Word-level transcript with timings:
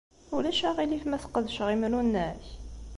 Ulac 0.35 0.59
aɣilif 0.69 1.03
ma 1.07 1.17
sqedceɣ 1.23 1.67
imru-nnek? 1.75 2.45